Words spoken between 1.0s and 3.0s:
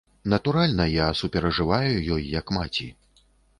суперажываю ёй як маці.